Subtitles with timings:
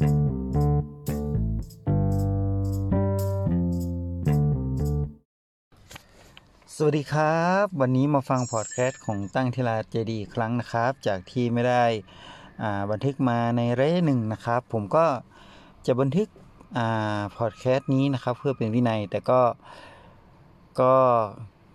[0.00, 0.10] สวั
[6.90, 11.84] สดีครับ วันนี้มาฟังพอดแคสต์ของตั้งทีลาเจดีอีกครั้งนะครับ จากที่ไม่ได้
[12.90, 15.06] บันทึกมาในระยะหนึ่งนะครับ ผมก็
[15.86, 16.28] จะบันทึก
[17.38, 19.40] พอดแคสต์นี้นะครับ เพื่อเป็นวินัย แต่ก็
[20.80, 20.94] ก็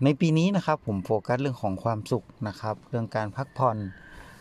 [0.04, 3.78] ในปีนี้นะครับ ผมโฟกัสเรื่องของความสุขนะครับ เรื่องการพักผ่อน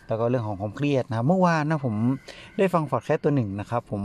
[0.08, 1.94] แล้วก็เรื่องของความเครียดนะครับเมื่อวานนะผม
[2.58, 4.02] ได้ฟังพอดแคสต์ตัวหนึ่งนะครับ ผม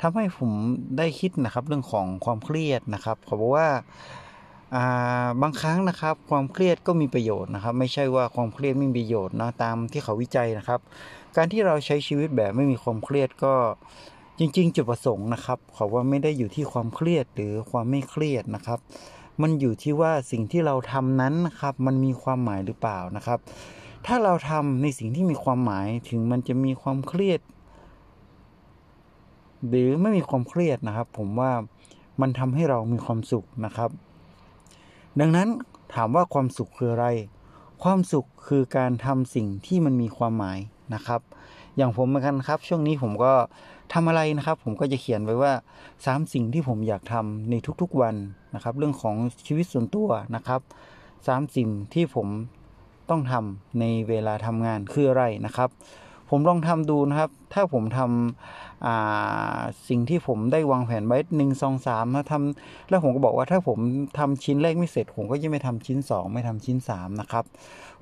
[0.00, 0.50] ทำให้ผม
[0.98, 3.68] ได้คิดนะครับ เรื่องของความเครียดนะครับเขาบอกว่า
[5.42, 10.80] บางครั้งนะครับ ความเครียดก็มีประโยชน์นะครับ ไม่ใช่ว่าความเครียดไม่มีประโยชน์นะตามที่เขาวิจัยนะครับ
[11.36, 13.54] การที่เราใช้ชีวิตแบบไม่มีความเครียดก็
[14.38, 18.78] จริง ๆ จุดประสงค์นะครับเขาว่าไม่ได้อยู่ที่ความเครียดหรือความไม่เครียดนะครับ
[19.42, 23.38] มันอยู่ที่ว่าสิ่งที่เราทำนั้นนะครับ มันมีความหมายหรือเปล่านะครับ
[24.06, 27.40] ถ้าเราทำในสิ่งที่มีความหมายถึงมันจะมีความเครียด
[29.68, 31.52] หรือไม่มีความเครียดนะครับ ผมว่า
[32.20, 33.90] มันทำให้เรามีความสุขนะครับ
[35.20, 35.48] ดังนั้น
[35.94, 37.06] ถามว่าความสุขคืออะไร
[37.82, 40.58] ความสุขคือการทำสิ่งที่มันมีความหมาย
[40.94, 41.20] นะครับ
[41.76, 43.32] อย่างผมเหมือนกันครับ ช่วงนี้ผมก็
[43.92, 45.52] ทำอะไรนะครับ ผมก็จะเขียนไว้ว่า
[45.92, 48.14] 3 สิ่งที่ผมอยากทำในทุกๆวัน
[48.54, 50.60] นะครับ เรื่องของชีวิตส่วนตัวนะครับ
[51.08, 52.28] 3สิ่งที่ผม
[53.10, 55.68] ต้องทำในเวลาทำงานคืออะไรนะครับ
[56.30, 63.78] ผมลองทำดูนะครับ ถ้าผมทำสิ่งที่ผมได้วางแผนไว้หนึ่งสองสามมาทำแล้วผมก็บอกว่าถ้าผม
[64.18, 67.44] ทำชิ้นแรกไม่เสร็จ ผมก็จะไม่ทำชิ้นสองไม่ทำชิ้นสามนะครับ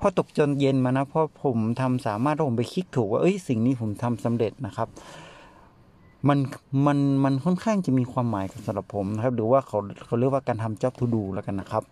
[0.01, 4.89] พอตกจนเย็นมานะพราะผมทำสามารถถ้าผมไปคลิกถูกว่าเอ้ยสิ่งนี้ผมทำสำเร็จนะครับ
[6.29, 6.39] มัน
[6.87, 11.85] มันมันค่อนข้างจะมีความหมายสำหรับผมนะครับ หรือว่าเขาเขาเรียกว่าการทำ job to do แล้วกันนะครับ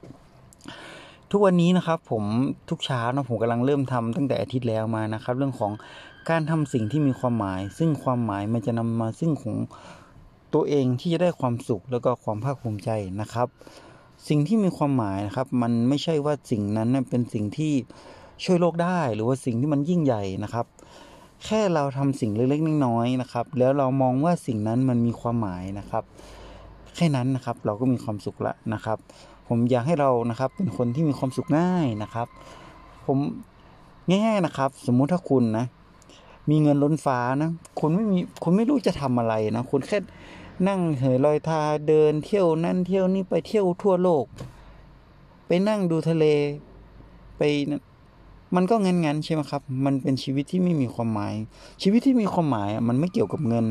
[1.36, 2.24] ทุกวันนี้นะครับผม
[2.70, 5.72] ทุกเช้านะผมกำลังเริ่มทำตั้งแต่อาทิตย์แล้วมานะครับ เรื่องของ
[6.30, 9.56] การทำสิ่งที่มีความหมาย ซึ่งความหมายมันจะนำมาซึ่งของ
[10.54, 12.90] ตัวเองที่จะได้ความสุขแล้วก็ความภาคภูมิใจ
[13.20, 13.48] นะครับ
[14.28, 17.72] สิ่งที่มีความหมายนะครับ มันไม่ใช่ว่าสิ่งนั้นเป็นสิ่งที่
[18.44, 20.66] ช่วยโลกได้ หรือว่าสิ่งที่มันยิ่งใหญ่นะครับ
[21.44, 26.04] แค่เราทำสิ่งเล็กๆน้อยๆนะครับ แล้วเรามองว่าสิ่งนั้นมันมีความหมายนะครับ
[26.94, 28.98] แค่นั้นนะครับเราก็มีความสุขละนะครับ
[29.48, 32.26] ผมอยากให้เรานะครับเป็นคนที่มีความสุขง่ายนะครับ
[33.06, 33.18] ผม
[34.08, 35.66] ง่ายๆนะครับ สมมุติถ้าคุณนะ
[36.50, 37.50] มีเงินล้นฟ้านะ
[37.80, 39.98] คุณไม่มีคุณไม่รู้จะทำอะไรนะคุณแค่
[40.68, 44.24] นั่งเหยลอยทาเดินเที่ยวนั่นเที่ยวนี่ไปเที่ยวทั่วโลก
[45.46, 46.24] ไปนั่งดูทะเล
[47.38, 47.42] ไป
[48.54, 51.34] มันก็เงันงันใช่ไหมครับ มันเป็นชีวิตที่ไม่มีความหมาย
[51.82, 53.66] ชีวิตที่มีความหมายมันไม่เกี่ยวกับเงิน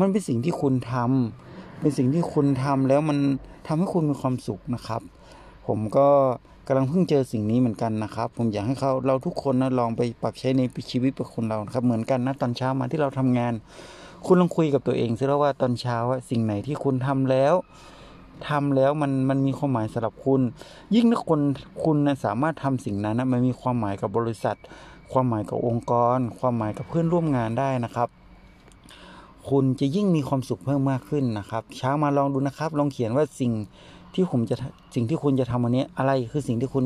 [0.00, 1.47] มันเป็นสิ่งที่คุณทำ
[1.80, 3.18] เป็นสิ่งที่คุณทำแล้วมัน
[3.66, 5.02] ทำให้คุณมีความสุขนะครับ
[5.66, 6.08] ผมก็
[6.66, 13.52] กำลังเพิ่งเจอสิ่งนี้เหมือนกันนะครับ ผมอยากให้เขาเราทุกคนนะลองไปปรับใช้ในชีวิตของคนเราครับ เหมือนกันนะตอนเช้ามาที่เราทำงาน
[14.26, 15.96] คุณลองคุยกับตัวเองซิแล้วว่าตอนเช้า
[16.30, 17.54] สิ่งไหนที่คุณทำแล้ว
[18.48, 20.40] ทำแล้วมันมันมีความหมายสำหรับคุณ
[20.94, 21.40] ยิ่งถ้าคน
[21.84, 24.56] คุณนะสามารถทำสิ่งนั้นนะมันมีความหมายกับบริษัท
[25.12, 28.08] ความหมายกับองค์กร ความหมายกับเพื่อนร่วมงานได้นะครับ
[29.50, 33.52] คุณจะยิ่งมีความสุขเพิ่มมากขึ้นนะครับ เช้ามาลองดูนะครับ ลองเขียนว่าสิ่ง
[34.14, 34.56] ที่ผมจะ
[34.94, 36.84] สิ่งที่คุณจะทำวันนี้อะไรคือสิ่งที่คุณ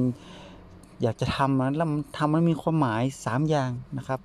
[1.03, 4.21] อยากจะทำนะแล้วมันทำมันมีความหมายสามอย่างนะครับ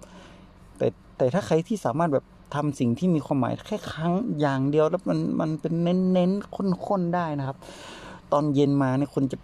[0.78, 0.88] แต่
[1.18, 2.26] แต่ถ้าใครที่สามารถแบบ
[2.56, 6.32] ทำสิ่งที่มีความหมายแค่ครั้งอย่างเดียวแล้วมันมันเป็นเน้นเน้น
[6.88, 7.58] ค้นๆได้นะครับ
[8.34, 9.38] ตอนเย็นมาเนี่ยคนจะ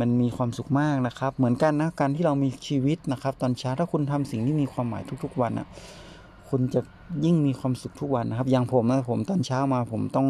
[0.00, 5.66] มันมีความสุขมากนะครับ เหมือนกันนะการที่เรามีชีวิตนะครับ ตอนเช้าถ้าคุณทำสิ่งที่มีความหมายทุก ๆ วันอะ
[6.50, 6.80] คุณจะ
[7.24, 10.28] ยิ่งมีความสุขทุกวันนะครับ อย่างผมนะผมตอนเช้ามาผมต้อง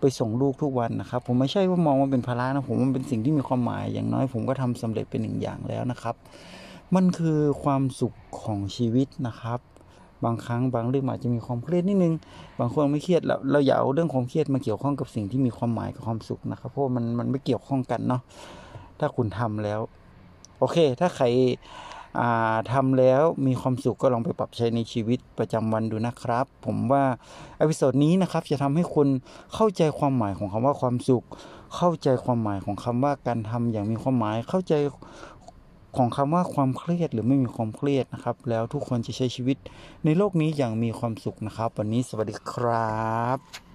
[0.00, 6.14] ไปส่งลูกทุกวันนะครับ ผมไม่ใช่ว่ามองว่าเป็นภาระนะผมมันเป็นสิ่งที่มีความหมาย อย่างน้อยผมก็ทำสำเร็จเป็นหนึ่งอย่างแล้วนะครับ
[6.94, 9.60] มันคือความสุขของชีวิตนะครับ
[10.24, 12.14] บางครั้งบางเรื่องอาจจะมีความเครียดนิดนึง
[12.58, 18.22] บางคนไม่เครียดเราเราอย่าเอาเรื่องความเครียดมาเกี่ยวข้องกับสิ่งที่มีความหมายกับความสุขนะครับ เพราะมันมันไม่เกี่ยวข้องกันเนาะ
[18.98, 19.80] ถ้าคุณทำแล้ว
[20.58, 21.26] โอเค ถ้าใคร
[22.72, 27.04] ทำแล้วมีความสุขก็ลองไปปรับใช้ในชีวิตประจำวันดูนะครับ ผมว่า
[27.60, 29.08] อพิโซดนี้นะครับจะทำให้คุณ
[29.54, 31.24] เข้าใจความหมายของคำว่าความสุข
[31.76, 34.74] เข้าใจความหมายของคำว่าการทำอย่างมีความหมายเข้าใจ
[35.96, 39.56] ของคำว่าความเครียดหรือไม่มีความเครียดนะครับ แล้วทุกคนจะใช้ชีวิต
[40.04, 43.00] ในโลกนี้อย่างมีความสุขนะครับ วันนี้สวัสดีครั
[43.36, 43.69] บ